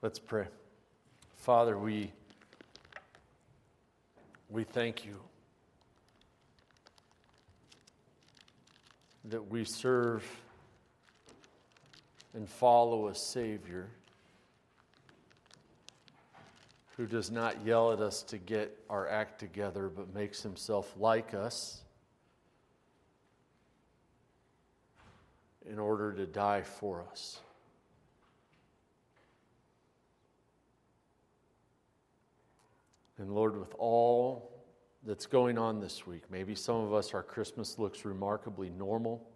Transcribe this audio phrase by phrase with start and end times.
[0.00, 0.46] Let's pray.
[1.38, 2.12] Father, we,
[4.48, 5.16] we thank you
[9.24, 10.24] that we serve
[12.32, 13.88] and follow a Savior
[16.96, 21.34] who does not yell at us to get our act together, but makes himself like
[21.34, 21.80] us
[25.68, 27.40] in order to die for us.
[33.18, 34.64] And Lord, with all
[35.04, 39.28] that's going on this week, maybe some of us, our Christmas looks remarkably normal,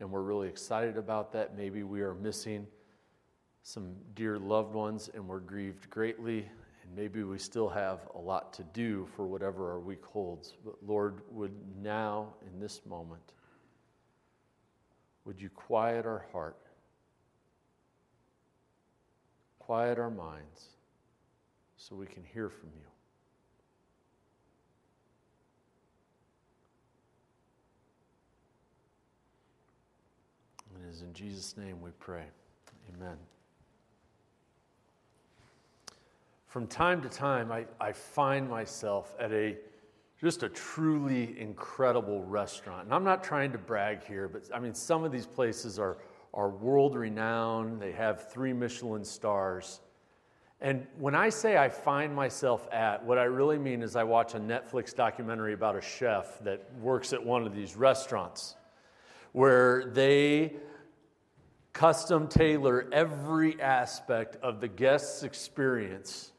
[0.00, 1.56] and we're really excited about that.
[1.56, 2.66] Maybe we are missing
[3.62, 6.48] some dear loved ones, and we're grieved greatly.
[6.82, 10.54] And maybe we still have a lot to do for whatever our week holds.
[10.64, 13.32] But Lord, would now, in this moment,
[15.24, 16.58] would you quiet our heart,
[19.58, 20.68] quiet our minds,
[21.76, 22.84] so we can hear from you?
[30.76, 32.22] It is in Jesus' name we pray.
[32.94, 33.16] Amen.
[36.46, 39.56] From time to time, I, I find myself at a
[40.20, 42.84] just a truly incredible restaurant.
[42.84, 45.96] And I'm not trying to brag here, but I mean, some of these places are,
[46.32, 47.82] are world renowned.
[47.82, 49.80] They have three Michelin stars.
[50.60, 54.34] And when I say I find myself at, what I really mean is I watch
[54.34, 58.54] a Netflix documentary about a chef that works at one of these restaurants
[59.32, 60.52] where they
[61.74, 66.32] custom tailor every aspect of the guest's experience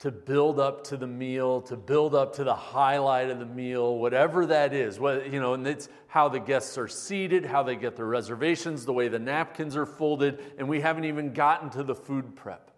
[0.00, 3.98] to build up to the meal, to build up to the highlight of the meal,
[3.98, 4.98] whatever that is.
[4.98, 8.86] What, you know, and it's how the guests are seated, how they get their reservations,
[8.86, 12.70] the way the napkins are folded, and we haven't even gotten to the food prep.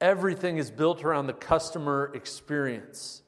[0.00, 3.22] Everything is built around the customer experience.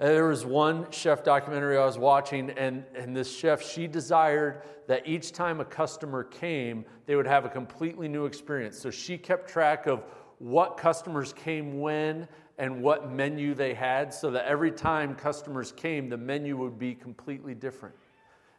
[0.00, 4.62] Uh, there was one chef documentary I was watching, and, and this chef, she desired
[4.86, 8.78] that each time a customer came, they would have a completely new experience.
[8.78, 10.02] So she kept track of
[10.38, 12.26] what customers came when
[12.56, 16.94] and what menu they had, so that every time customers came, the menu would be
[16.94, 17.94] completely different.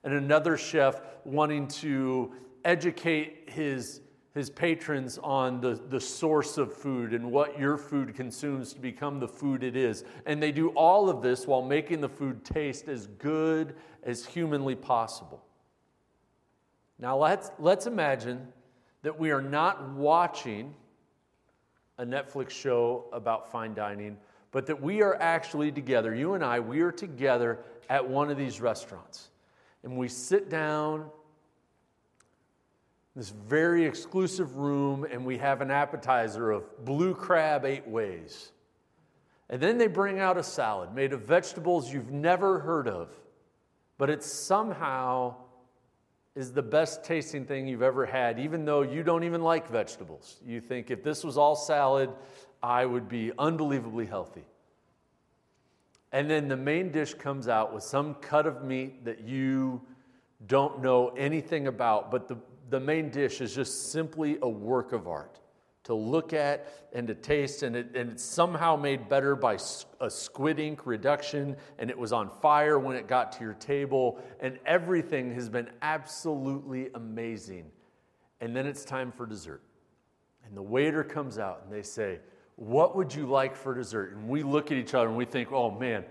[0.03, 2.33] And another chef wanting to
[2.63, 4.01] educate his
[4.33, 9.19] his patrons on the, the source of food and what your food consumes to become
[9.19, 10.05] the food it is.
[10.25, 14.75] And they do all of this while making the food taste as good as humanly
[14.75, 15.43] possible.
[16.97, 18.47] Now, let's, let's imagine
[19.01, 20.75] that we are not watching
[21.97, 24.17] a Netflix show about fine dining,
[24.51, 26.15] but that we are actually together.
[26.15, 27.59] You and I, we are together
[27.89, 29.29] at one of these restaurants.
[29.83, 31.09] And we sit down
[33.15, 38.51] this very exclusive room, and we have an appetizer of blue crab eight ways.
[39.49, 43.09] And then they bring out a salad made of vegetables you've never heard of,
[43.97, 45.35] but it somehow
[46.35, 50.39] is the best tasting thing you've ever had, even though you don't even like vegetables.
[50.45, 52.09] You think if this was all salad,
[52.63, 54.45] I would be unbelievably healthy.
[56.13, 59.81] And then the main dish comes out with some cut of meat that you
[60.45, 62.37] don't know anything about, but the,
[62.71, 65.39] the main dish is just simply a work of art
[65.83, 69.57] to look at and to taste, and, it, and it's somehow made better by
[69.99, 74.19] a squid ink reduction, and it was on fire when it got to your table,
[74.39, 77.65] and everything has been absolutely amazing.
[78.39, 79.61] And then it's time for dessert.
[80.45, 82.19] And the waiter comes out and they say,
[82.55, 84.15] What would you like for dessert?
[84.15, 86.03] And we look at each other and we think, Oh man,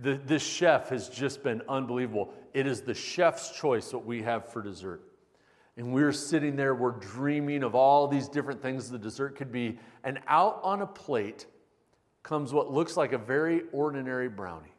[0.00, 2.32] the, this chef has just been unbelievable.
[2.54, 5.07] It is the chef's choice what we have for dessert.
[5.78, 9.78] And we're sitting there, we're dreaming of all these different things the dessert could be.
[10.02, 11.46] And out on a plate
[12.24, 14.74] comes what looks like a very ordinary brownie.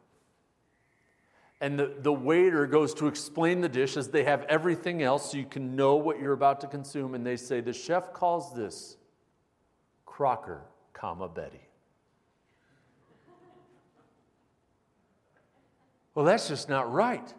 [1.62, 5.38] And the, the waiter goes to explain the dish as they have everything else so
[5.38, 7.14] you can know what you're about to consume.
[7.14, 8.98] And they say, the chef calls this
[10.04, 10.60] Crocker,
[10.92, 11.66] comma, Betty.
[16.14, 17.32] Well, that's just not right.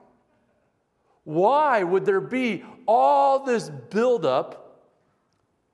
[1.24, 4.82] Why would there be all this buildup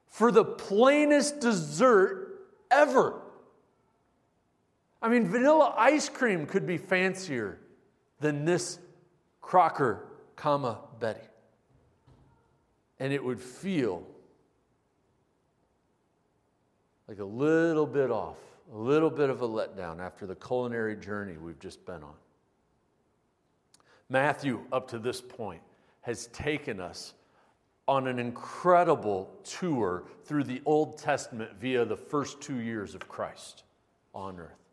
[0.07, 3.21] for the plainest dessert ever?
[5.01, 7.59] I mean, vanilla ice cream could be fancier
[8.19, 8.79] than this
[9.41, 10.05] Crocker,
[10.35, 11.21] comma, Betty.
[13.00, 14.03] And it would feel
[17.07, 18.35] like a little bit off,
[18.73, 22.15] a little bit of a letdown after the culinary journey we've just been on.
[24.09, 25.62] Matthew, up to this point,
[26.01, 27.13] has taken us
[27.88, 33.63] on an incredible tour through the Old Testament via the first two years of Christ
[34.13, 34.66] on earth.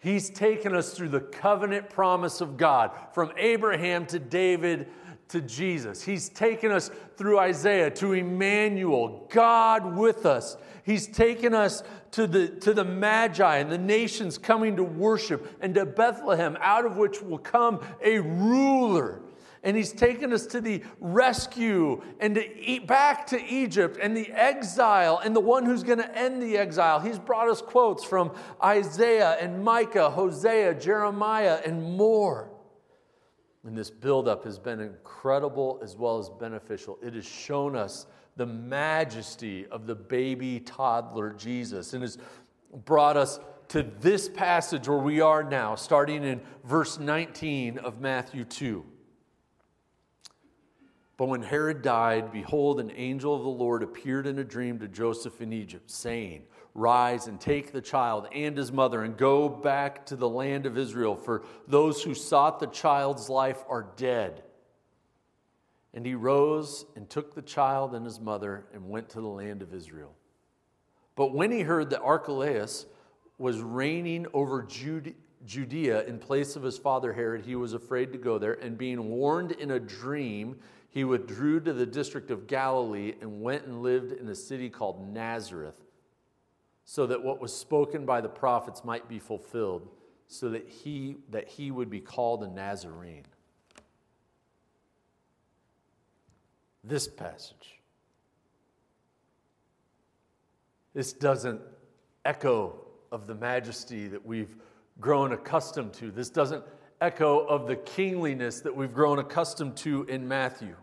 [0.00, 4.88] He's taken us through the covenant promise of God from Abraham to David
[5.28, 6.02] to Jesus.
[6.02, 10.56] He's taken us through Isaiah to Emmanuel, God with us.
[10.84, 11.82] He's taken us
[12.12, 16.84] to the, to the Magi and the nations coming to worship, and to Bethlehem, out
[16.84, 19.20] of which will come a ruler.
[19.62, 25.20] And he's taken us to the rescue and to back to Egypt and the exile
[25.22, 26.98] and the one who's going to end the exile.
[26.98, 28.32] He's brought us quotes from
[28.64, 32.50] Isaiah and Micah, Hosea, Jeremiah, and more.
[33.64, 36.98] And this buildup has been incredible as well as beneficial.
[37.02, 38.06] It has shown us
[38.36, 42.16] the majesty of the baby toddler Jesus and has
[42.86, 48.44] brought us to this passage where we are now, starting in verse 19 of Matthew
[48.44, 48.84] 2.
[51.20, 54.88] But when Herod died, behold, an angel of the Lord appeared in a dream to
[54.88, 60.06] Joseph in Egypt, saying, Rise and take the child and his mother and go back
[60.06, 64.44] to the land of Israel, for those who sought the child's life are dead.
[65.92, 69.60] And he rose and took the child and his mother and went to the land
[69.60, 70.14] of Israel.
[71.16, 72.86] But when he heard that Archelaus
[73.36, 78.38] was reigning over Judea in place of his father Herod, he was afraid to go
[78.38, 78.54] there.
[78.54, 80.56] And being warned in a dream,
[80.90, 85.12] he withdrew to the district of Galilee and went and lived in a city called
[85.12, 85.80] Nazareth
[86.84, 89.88] so that what was spoken by the prophets might be fulfilled,
[90.26, 93.22] so that he, that he would be called a Nazarene.
[96.82, 97.78] This passage.
[100.94, 101.60] This doesn't
[102.24, 102.80] echo
[103.12, 104.56] of the majesty that we've
[105.00, 106.10] grown accustomed to.
[106.10, 106.64] This doesn't
[107.00, 110.76] echo of the kingliness that we've grown accustomed to in Matthew.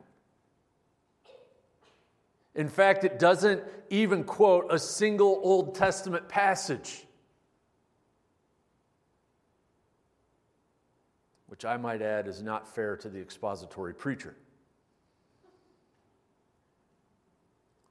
[2.55, 7.05] In fact, it doesn't even quote a single Old Testament passage.
[11.45, 14.35] Which I might add is not fair to the expository preacher.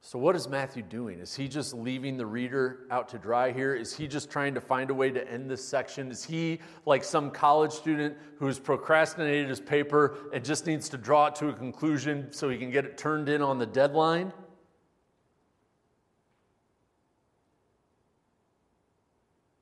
[0.07, 1.19] So, what is Matthew doing?
[1.19, 3.75] Is he just leaving the reader out to dry here?
[3.75, 6.09] Is he just trying to find a way to end this section?
[6.11, 11.27] Is he like some college student who's procrastinated his paper and just needs to draw
[11.27, 14.31] it to a conclusion so he can get it turned in on the deadline?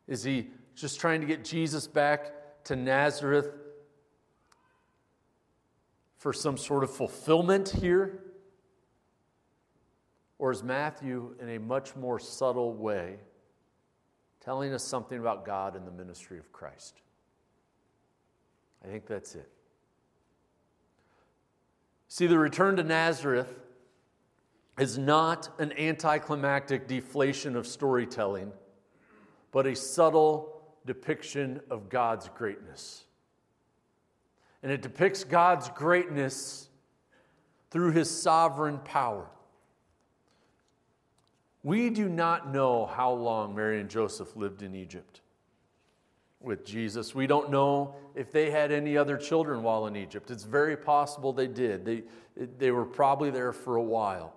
[0.08, 3.50] Is he just trying to get Jesus back to Nazareth
[6.20, 8.22] for some sort of fulfillment here?
[10.38, 13.18] Or is Matthew, in a much more subtle way,
[14.42, 17.02] telling us something about God and the ministry of Christ?
[18.84, 19.50] I think that's it.
[22.08, 23.54] See, the return to Nazareth
[24.78, 28.52] is not an anticlimactic deflation of storytelling
[29.56, 33.06] but a subtle depiction of God's greatness.
[34.62, 36.68] And it depicts God's greatness
[37.72, 39.30] through his sovereign power.
[41.66, 45.22] We do not know how long Mary and Joseph lived in Egypt
[46.40, 47.16] with Jesus.
[47.16, 50.30] We don't know if they had any other children while in Egypt.
[50.30, 51.84] It's very possible they did.
[51.84, 52.04] They,
[52.60, 54.36] they were probably there for a while.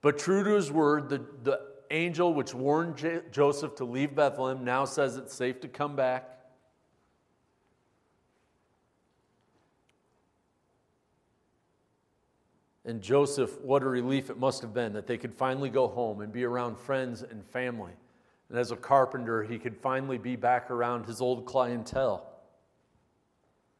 [0.00, 4.64] But true to his word, the, the angel which warned J- Joseph to leave Bethlehem
[4.64, 6.35] now says it's safe to come back.
[12.86, 16.20] And Joseph, what a relief it must have been that they could finally go home
[16.20, 17.90] and be around friends and family.
[18.48, 22.24] And as a carpenter, he could finally be back around his old clientele.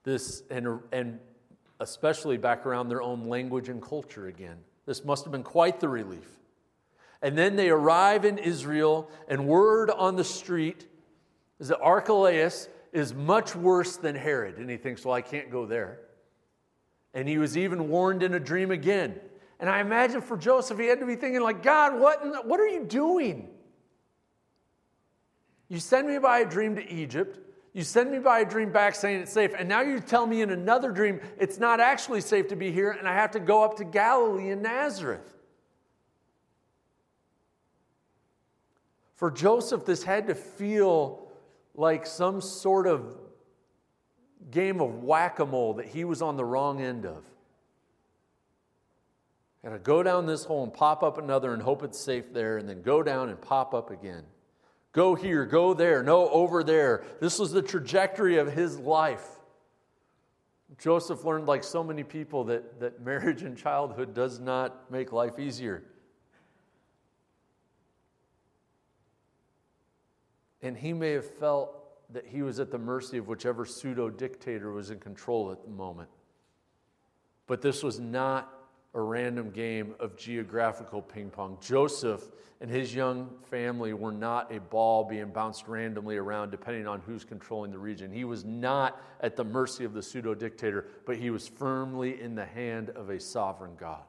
[0.02, 1.20] This, and, and
[1.78, 4.56] especially back around their own language and culture again.
[4.86, 6.28] This must have been quite the relief.
[7.22, 10.86] And then they arrive in Israel, and word on the street
[11.60, 14.58] is that Archelaus is much worse than Herod.
[14.58, 16.00] And he thinks, well, I can't go there.
[17.16, 19.18] And he was even warned in a dream again.
[19.58, 22.60] And I imagine for Joseph, he had to be thinking, like, God, what, the, what
[22.60, 23.48] are you doing?
[25.70, 27.38] You send me by a dream to Egypt.
[27.72, 29.52] You send me by a dream back saying it's safe.
[29.58, 32.90] And now you tell me in another dream it's not actually safe to be here,
[32.90, 35.34] and I have to go up to Galilee and Nazareth.
[39.14, 41.28] For Joseph, this had to feel
[41.74, 43.16] like some sort of
[44.50, 47.24] game of whack a mole that he was on the wrong end of.
[49.64, 52.58] Got to go down this hole and pop up another and hope it's safe there,
[52.58, 54.22] and then go down and pop up again.
[54.92, 57.04] Go here, go there, no, over there.
[57.20, 59.26] This was the trajectory of his life.
[60.78, 65.38] Joseph learned, like so many people, that, that marriage and childhood does not make life
[65.38, 65.82] easier.
[70.62, 74.72] And he may have felt that he was at the mercy of whichever pseudo dictator
[74.72, 76.08] was in control at the moment.
[77.46, 78.52] But this was not
[78.94, 81.58] a random game of geographical ping pong.
[81.60, 82.22] Joseph
[82.60, 87.24] and his young family were not a ball being bounced randomly around depending on who's
[87.24, 88.10] controlling the region.
[88.10, 92.34] He was not at the mercy of the pseudo dictator, but he was firmly in
[92.34, 94.04] the hand of a sovereign God.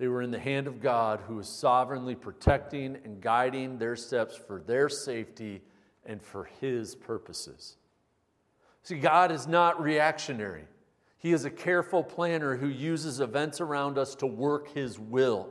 [0.00, 4.34] They were in the hand of God who was sovereignly protecting and guiding their steps
[4.34, 5.60] for their safety
[6.06, 7.76] and for his purposes.
[8.82, 10.64] See, God is not reactionary.
[11.18, 15.50] He is a careful planner who uses events around us to work his will.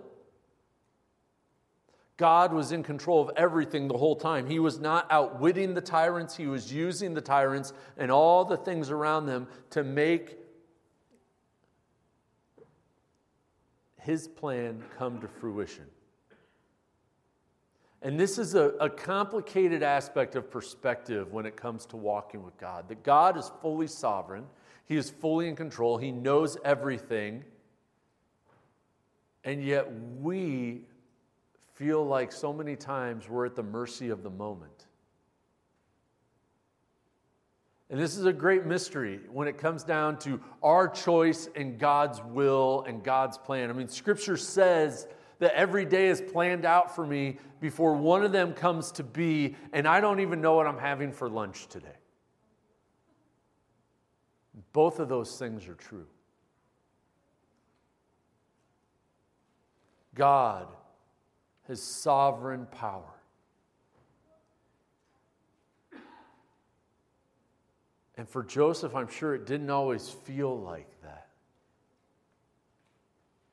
[2.17, 4.47] God was in control of everything the whole time.
[4.47, 8.89] He was not outwitting the tyrants, he was using the tyrants and all the things
[8.89, 10.38] around them to make
[13.99, 15.85] his plan come to fruition.
[18.01, 22.57] And this is a, a, complicated aspect of perspective when it comes to walking with
[22.57, 22.87] God.
[22.87, 24.45] That God is fully sovereign,
[24.85, 27.43] He is fully in control, He knows everything.
[29.43, 30.81] And yet we
[31.73, 34.78] feel like so many times we're at the mercy of the moment.
[37.89, 42.21] And this is a great mystery when it comes down to our choice and God's
[42.23, 43.69] will and God's plan.
[43.69, 45.07] I mean, Scripture says
[45.39, 49.55] that every day is planned out for me before one of them comes to be,
[49.73, 51.87] and I don't even know what I'm having for lunch today.
[54.71, 56.05] Both of those things are true.
[60.13, 60.67] God
[61.67, 63.18] has sovereign power.
[68.19, 71.29] And for Joseph, I'm sure it didn't always feel like that.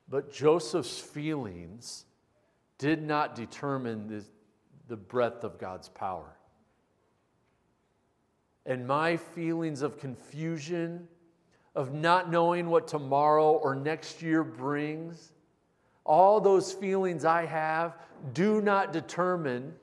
[0.08, 2.04] But Joseph's feelings
[2.76, 4.24] did not determine the,
[4.88, 6.36] the breadth of God's power.
[8.66, 11.06] And my feelings of confusion,
[11.76, 15.30] of not knowing what tomorrow or next year brings,
[16.02, 17.94] all those feelings I have
[18.34, 19.76] do not determine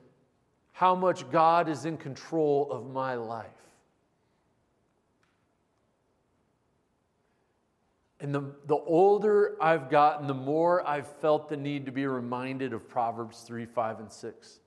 [0.72, 3.53] how much God is in control of my life.
[8.24, 12.72] And the, the older I've gotten, the more I've felt the need to be reminded
[12.72, 14.60] of Proverbs 3, 5, and 6.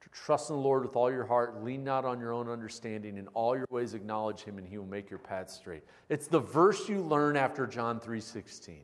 [0.00, 3.18] To trust in the Lord with all your heart, lean not on your own understanding,
[3.18, 5.82] in all your ways acknowledge him, and he will make your path straight.
[6.08, 8.80] It's the verse you learn after John 3, 16.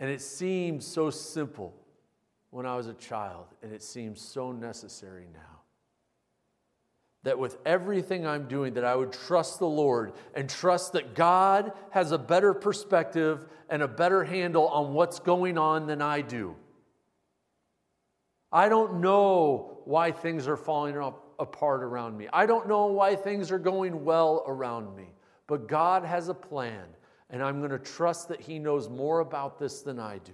[0.00, 1.76] And it seemed so simple
[2.50, 5.57] when I was a child, and it seems so necessary now
[7.28, 11.72] that with everything I'm doing that I would trust the Lord and trust that God
[11.90, 16.56] has a better perspective and a better handle on what's going on than I do.
[18.50, 20.96] I don't know why things are falling
[21.38, 22.28] apart around me.
[22.32, 25.10] I don't know why things are going well around me.
[25.46, 26.86] But God has a plan,
[27.28, 30.32] and I'm going to trust that He knows more about this than I do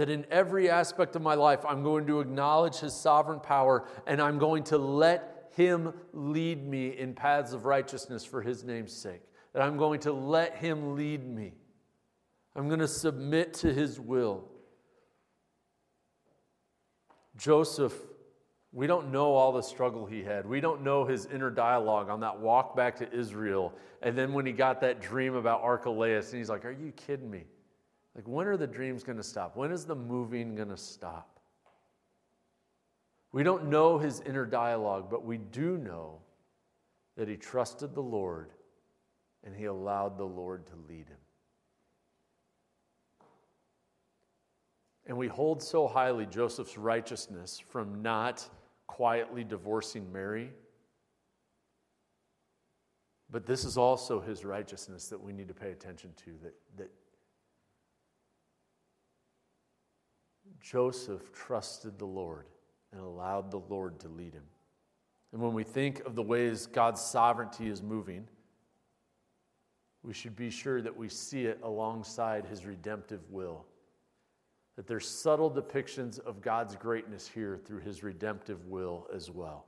[0.00, 4.18] that in every aspect of my life, I'm going to acknowledge His sovereign power and
[4.18, 9.20] I'm going to let Him lead me in paths of righteousness for His name's sake.
[9.52, 11.52] That I'm going to let Him lead me.
[12.56, 14.48] I'm going to submit to His will.
[17.36, 17.92] Joseph,
[18.72, 20.46] we don't know all the struggle he had.
[20.46, 23.74] We don't know his inner dialogue on that walk back to Israel.
[24.00, 27.30] And then when he got that dream about Archelaus, and he's like, Are you kidding
[27.30, 27.44] me?
[28.14, 29.56] Like, when are the dreams going to stop?
[29.56, 31.38] When is the moving going to stop?
[33.32, 36.18] We don't know his inner dialogue, but we do know
[37.16, 38.50] that he trusted the Lord
[39.44, 41.16] and he allowed the Lord to lead him.
[45.06, 48.48] And we hold so highly Joseph's righteousness from not
[48.86, 50.50] quietly divorcing Mary.
[53.30, 56.90] But this is also his righteousness that we need to pay attention to that, that
[60.60, 62.46] Joseph trusted the Lord
[62.92, 64.44] and allowed the Lord to lead him.
[65.32, 68.26] And when we think of the ways God's sovereignty is moving,
[70.02, 73.66] we should be sure that we see it alongside his redemptive will.
[74.76, 79.66] That there's subtle depictions of God's greatness here through his redemptive will as well.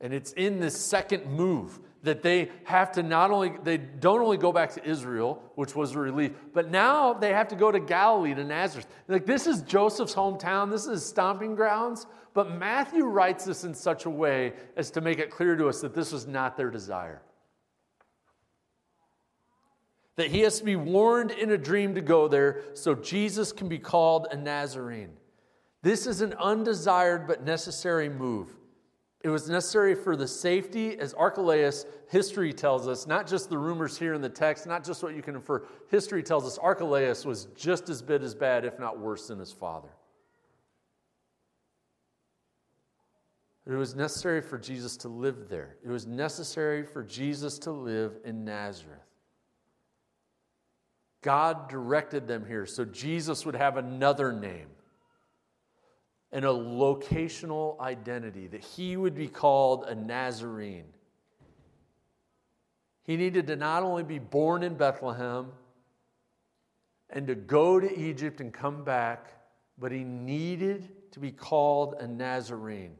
[0.00, 4.36] And it's in this second move that they have to not only, they don't only
[4.36, 7.80] go back to Israel, which was a relief, but now they have to go to
[7.80, 8.86] Galilee, to Nazareth.
[9.08, 13.74] Like, this is Joseph's hometown, this is his stomping grounds, but Matthew writes this in
[13.74, 16.70] such a way as to make it clear to us that this was not their
[16.70, 17.20] desire.
[20.14, 23.68] That he has to be warned in a dream to go there so Jesus can
[23.68, 25.12] be called a Nazarene.
[25.82, 28.56] This is an undesired but necessary move.
[29.22, 33.98] It was necessary for the safety, as Archelaus history tells us, not just the rumors
[33.98, 35.64] here in the text, not just what you can infer.
[35.90, 39.52] History tells us Archelaus was just as bit as bad, if not worse, than his
[39.52, 39.88] father.
[43.66, 45.76] It was necessary for Jesus to live there.
[45.84, 48.98] It was necessary for Jesus to live in Nazareth.
[51.20, 54.68] God directed them here so Jesus would have another name
[56.32, 60.92] and a locational identity, that he would be called a Nazarene.
[63.04, 65.52] He needed to not only be born in Bethlehem
[67.08, 69.32] and to go to Egypt and come back,
[69.78, 72.96] but he needed to be called a Nazarene.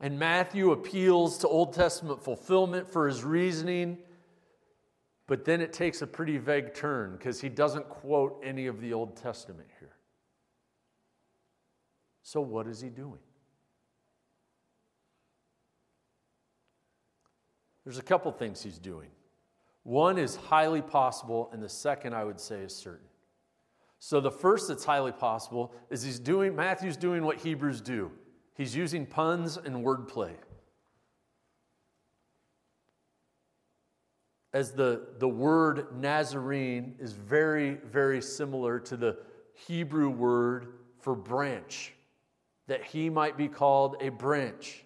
[0.00, 3.98] And Matthew appeals to Old Testament fulfillment for his reasoning,
[5.26, 8.92] but then it takes a pretty vague turn because he doesn't quote any of the
[8.92, 9.97] Old Testament here.
[12.28, 13.22] So, what is he doing?
[17.84, 19.08] There's a couple things he's doing.
[19.82, 23.06] One is highly possible, and the second I would say is certain.
[23.98, 28.10] So, the first that's highly possible is he's doing, Matthew's doing what Hebrews do.
[28.54, 30.34] He's using puns and wordplay.
[34.52, 39.16] As the, the word Nazarene is very, very similar to the
[39.54, 41.94] Hebrew word for branch
[42.68, 44.84] that he might be called a branch.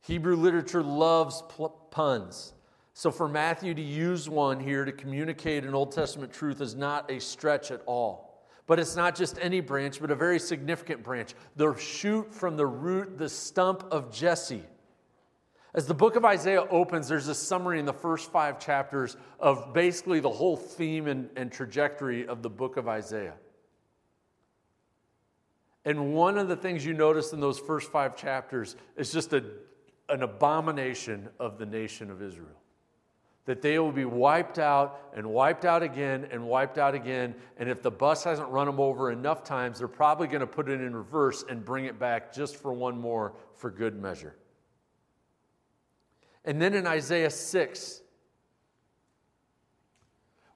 [0.00, 1.42] Hebrew literature loves
[1.90, 2.54] puns.
[2.94, 7.10] So for Matthew to use one here to communicate an Old Testament truth is not
[7.10, 8.46] a stretch at all.
[8.66, 11.34] But it's not just any branch, but a very significant branch.
[11.56, 14.62] The shoot from the root, the stump of Jesse.
[15.74, 19.72] As the book of Isaiah opens, there's a summary in the first five chapters of
[19.72, 23.34] basically the whole theme and, and trajectory of the book of Isaiah.
[25.84, 29.42] And one of the things you notice in those first five chapters is just a,
[30.08, 32.48] an abomination of the nation of Israel.
[33.46, 37.34] That they will be wiped out and wiped out again and wiped out again.
[37.56, 40.68] And if the bus hasn't run them over enough times, they're probably going to put
[40.68, 44.36] it in reverse and bring it back just for one more for good measure.
[46.44, 48.02] And then in Isaiah 6,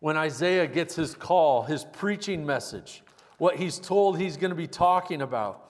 [0.00, 3.02] when Isaiah gets his call, his preaching message,
[3.38, 5.60] what he's told he's going to be talking about.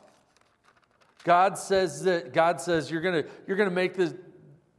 [1.24, 3.96] God says that God says you're going to you're going to make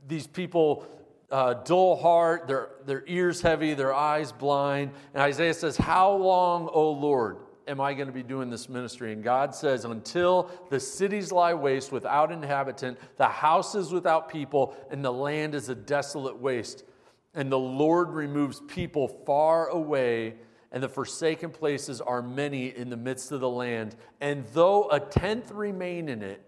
[0.08, 0.86] these people
[1.32, 4.92] uh, dull heart, their their ears heavy, their eyes blind.
[5.14, 9.12] And Isaiah says, "How long, O Lord, am I going to be doing this ministry?"
[9.12, 15.04] And God says, "Until the cities lie waste without inhabitant, the houses without people, and
[15.04, 16.84] the land is a desolate waste."
[17.34, 20.36] And the Lord removes people far away
[20.72, 23.96] and the forsaken places are many in the midst of the land.
[24.22, 26.42] And though a tenth remain in it,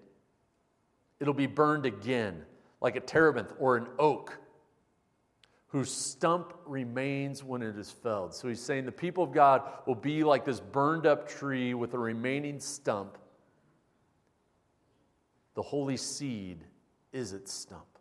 [1.19, 2.43] it'll be burned again,
[2.81, 4.37] like a terebinth or an oak,
[5.67, 8.33] whose stump remains when it is felled.
[8.33, 11.93] So he's saying the people of God will be like this burned up tree with
[11.93, 13.17] a remaining stump.
[15.55, 16.63] The holy seed
[17.11, 17.96] is its stump.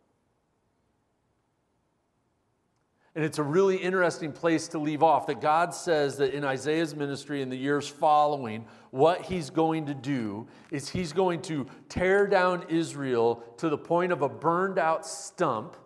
[3.17, 6.95] And it's a really interesting place to leave off that God says that in Isaiah's
[6.95, 12.27] ministry in the years following, what he's going to do is he's going to tear
[12.27, 15.79] down Israel to the point of a burned out stump.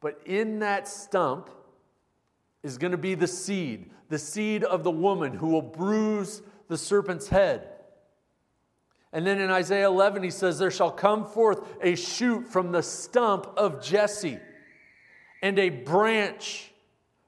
[0.00, 1.48] But in that stump
[2.64, 6.76] is going to be the seed, the seed of the woman who will bruise the
[6.76, 7.71] serpent's head.
[9.12, 12.82] And then in Isaiah 11, he says, There shall come forth a shoot from the
[12.82, 14.38] stump of Jesse,
[15.42, 16.72] and a branch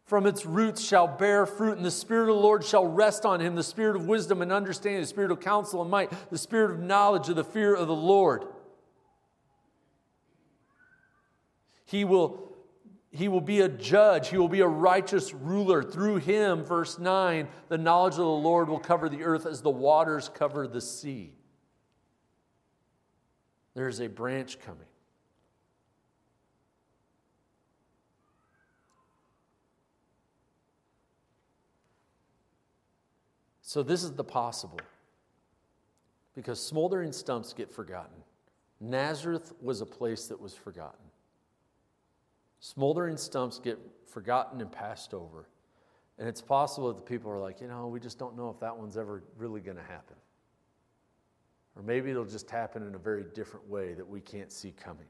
[0.05, 3.41] from its roots shall bear fruit, and the Spirit of the Lord shall rest on
[3.41, 6.71] him the Spirit of wisdom and understanding, the Spirit of counsel and might, the Spirit
[6.71, 8.45] of knowledge of the fear of the Lord.
[11.85, 12.57] He will,
[13.11, 15.83] he will be a judge, he will be a righteous ruler.
[15.83, 19.71] Through him, verse 9, the knowledge of the Lord will cover the earth as the
[19.71, 21.33] waters cover the sea.
[23.75, 24.87] There's a branch coming.
[33.63, 34.79] So, this is the possible.
[36.35, 38.17] Because smoldering stumps get forgotten.
[38.81, 41.05] Nazareth was a place that was forgotten.
[42.61, 45.49] Smoldering stumps get forgotten and passed over.
[46.19, 48.61] And it's possible that the people are like, you know, we just don't know if
[48.61, 50.17] that one's ever really going to happen.
[51.77, 55.07] Or maybe it'll just happen in a very different way that we can't see coming.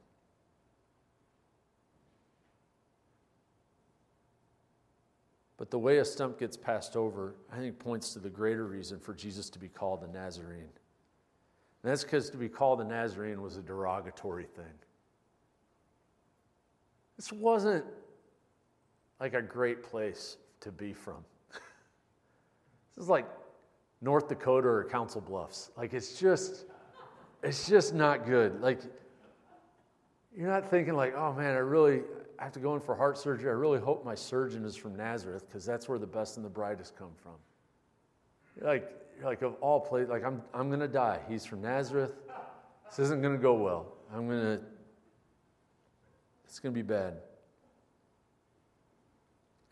[5.56, 8.98] But the way a stump gets passed over, I think, points to the greater reason
[8.98, 10.60] for Jesus to be called a Nazarene.
[11.82, 14.64] And that's because to be called a Nazarene was a derogatory thing.
[17.16, 17.84] This wasn't
[19.20, 21.24] like a great place to be from.
[21.52, 23.26] this is like
[24.04, 25.70] North Dakota or Council Bluffs.
[25.76, 26.66] Like it's just,
[27.42, 28.60] it's just not good.
[28.60, 28.80] Like
[30.36, 32.02] you're not thinking like, oh man, I really
[32.38, 33.48] I have to go in for heart surgery.
[33.48, 36.50] I really hope my surgeon is from Nazareth because that's where the best and the
[36.50, 37.32] brightest come from.
[38.60, 38.90] Like,
[39.22, 41.20] like of all places, like I'm, I'm to die.
[41.26, 42.12] He's from Nazareth.
[42.90, 43.94] This isn't to go well.
[44.14, 44.60] I'm to,
[46.44, 47.14] it's to be bad.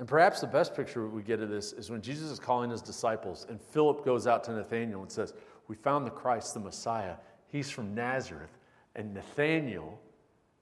[0.03, 2.83] And perhaps the best picture we get of this is when Jesus is calling his
[2.83, 5.33] disciples, and Philip goes out to Nathanael and says,
[5.69, 7.15] We found the Christ, the Messiah.
[7.47, 8.51] He's from Nazareth.
[8.97, 10.01] And Nathanael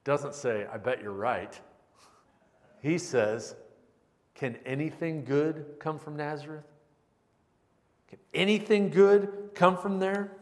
[0.05, 1.59] doesn't say, I bet you're right.
[2.83, 3.57] He says,
[4.35, 6.67] Can anything good come from Nazareth?
[8.11, 10.37] Can anything good come from there?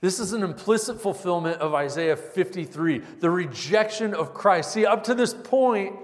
[0.00, 4.72] This is an implicit fulfillment of Isaiah 53, the rejection of Christ.
[4.72, 5.94] See, up to this point,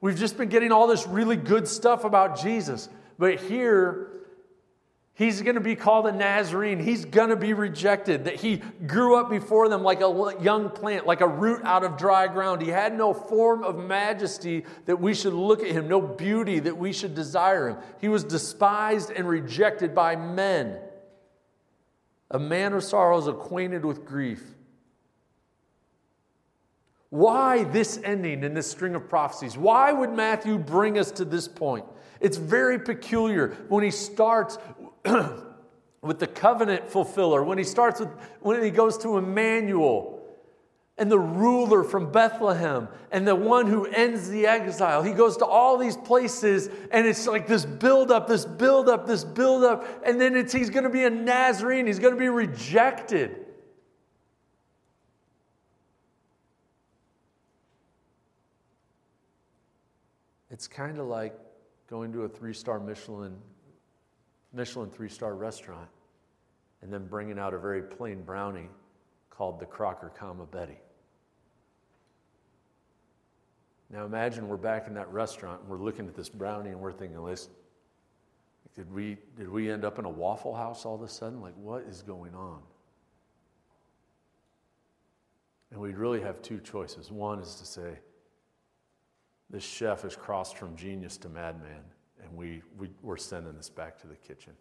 [0.00, 2.88] we've just been getting all this really good stuff about Jesus.
[3.18, 4.16] But here,
[5.16, 6.78] He's going to be called a Nazarene.
[6.78, 8.24] He's going to be rejected.
[8.24, 11.96] That he grew up before them like a young plant, like a root out of
[11.96, 12.60] dry ground.
[12.60, 16.76] He had no form of majesty that we should look at him, no beauty that
[16.76, 17.78] we should desire him.
[17.98, 20.80] He was despised and rejected by men.
[22.30, 24.42] A man of sorrows, acquainted with grief.
[27.10, 29.56] Why this ending in this string of prophecies?
[29.56, 31.84] Why would Matthew bring us to this point?
[32.20, 34.58] It's very peculiar when he starts
[36.02, 38.08] with the covenant fulfiller, when he starts with,
[38.40, 40.16] when he goes to Emmanuel
[40.98, 45.02] and the ruler from Bethlehem and the one who ends the exile.
[45.02, 49.86] He goes to all these places and it's like this buildup, this buildup, this buildup.
[50.04, 53.45] And then it's, he's going to be a Nazarene, he's going to be rejected.
[60.56, 61.38] It's kind of like
[61.86, 63.36] going to a three star Michelin
[64.54, 65.90] Michelin three star restaurant
[66.80, 68.70] and then bringing out a very plain brownie
[69.28, 70.78] called the Crocker Comma Betty.
[73.90, 76.90] Now imagine we're back in that restaurant and we're looking at this brownie and we're
[76.90, 77.52] thinking, listen,
[78.74, 81.42] did we, did we end up in a Waffle House all of a sudden?
[81.42, 82.62] Like, what is going on?
[85.70, 87.10] And we'd really have two choices.
[87.12, 87.98] One is to say,
[89.50, 91.84] this chef has crossed from genius to madman
[92.22, 94.52] and we, we, we're sending this back to the kitchen.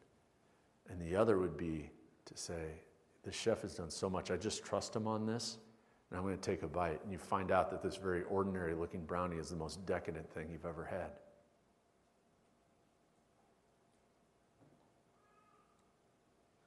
[0.90, 1.90] And the other would be
[2.26, 2.82] to say,
[3.24, 5.58] the chef has done so much, I just trust him on this,
[6.10, 7.02] and I'm going to take a bite.
[7.04, 10.48] And you find out that this very ordinary looking brownie is the most decadent thing
[10.52, 11.10] you've ever had.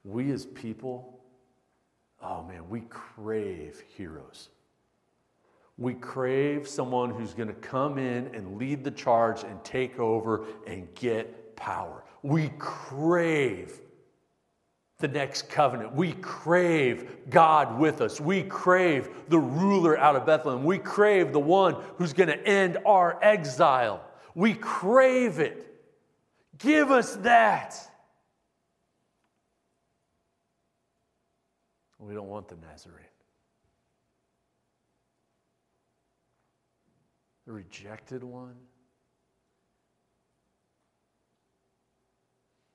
[0.02, 1.20] We as people,
[2.22, 4.48] oh man, we crave heroes.
[5.78, 10.44] We crave someone who's going to come in and lead the charge and take over
[10.66, 12.04] and get power.
[12.22, 13.80] We crave
[14.98, 15.94] the next covenant.
[15.94, 18.20] We crave God with us.
[18.20, 20.64] We crave the ruler out of Bethlehem.
[20.64, 24.04] We crave the one who's going to end our exile.
[24.34, 25.64] We crave it.
[26.58, 27.76] Give us that.
[32.00, 33.04] We don't want the Nazarene.
[37.48, 38.56] The rejected one.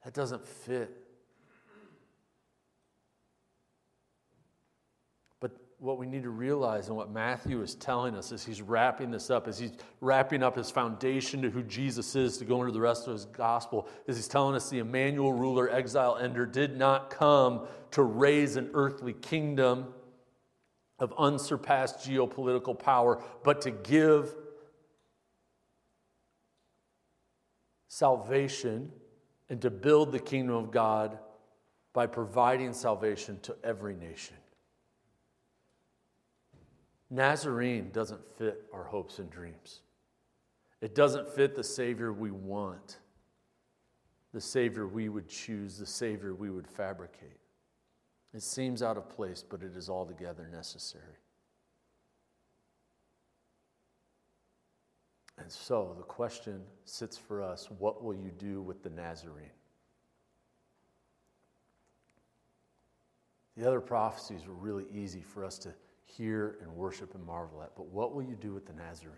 [0.03, 0.97] That doesn't fit.
[5.39, 9.11] But what we need to realize and what Matthew is telling us as he's wrapping
[9.11, 12.73] this up, as he's wrapping up his foundation to who Jesus is to go into
[12.73, 16.75] the rest of his gospel, is he's telling us the Emmanuel ruler, exile ender, did
[16.75, 19.93] not come to raise an earthly kingdom
[20.97, 24.33] of unsurpassed geopolitical power, but to give
[27.93, 28.91] salvation
[29.49, 31.19] and to build the kingdom of God
[31.93, 34.35] by providing salvation to every nation.
[37.11, 39.81] Nazarene doesn't fit our hopes and dreams.
[40.81, 42.97] It doesn't fit the Savior we want,
[44.33, 47.37] the Savior we would choose, the Savior we would fabricate.
[48.33, 51.19] It seems out of place, but it is altogether necessary.
[55.37, 59.49] And so the question sits for us what will you do with the Nazarene?
[63.57, 65.73] The other prophecies were really easy for us to
[66.05, 69.17] hear and worship and marvel at, but what will you do with the Nazarene?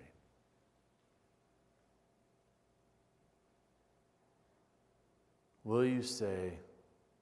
[5.64, 6.54] Will you say,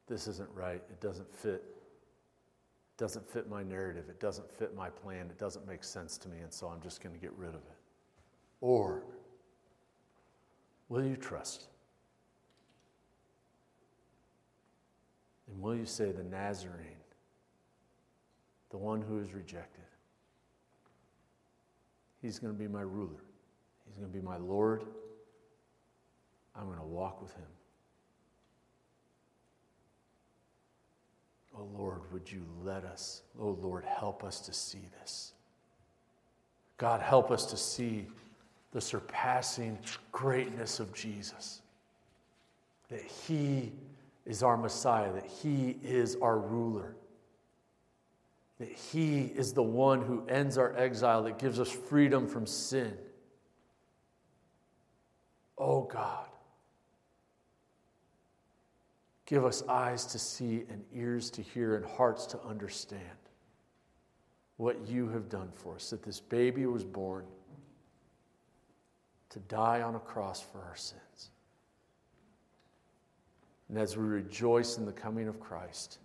[0.08, 1.64] This isn't right, it doesn't fit?
[1.64, 6.30] It doesn't fit my narrative, it doesn't fit my plan, it doesn't make sense to
[6.30, 7.73] me, and so I'm just going to get rid of it?
[8.64, 9.04] Or
[10.88, 11.66] will you trust?
[15.50, 17.04] And will you say, The Nazarene,
[18.72, 19.84] the one who is rejected,
[22.22, 23.26] he's going to be my ruler,
[23.86, 24.86] he's going to be my Lord.
[26.56, 27.48] I'm going to walk with him.
[31.58, 35.34] Oh Lord, would you let us, oh Lord, help us to see this.
[36.78, 38.08] God, help us to see
[38.74, 39.78] the surpassing
[40.12, 41.62] greatness of Jesus.
[42.90, 43.72] That He
[44.26, 46.96] is our Messiah, that He is our ruler,
[48.60, 52.98] that He is the one who ends our exile, that gives us freedom from sin.
[55.58, 56.28] Oh God,
[59.26, 63.02] give us eyes to see and ears to hear and hearts to understand
[64.58, 67.26] what you have done for us, that this baby was born
[69.34, 71.32] to die on a cross for our sins.
[73.68, 75.98] And as we rejoice in the coming of Christ,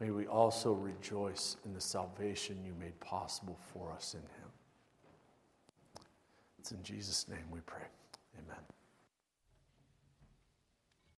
[0.00, 4.50] may we also rejoice in the salvation you made possible for us in Him.
[6.58, 7.86] It's in Jesus' name we pray.
[8.44, 8.60] Amen.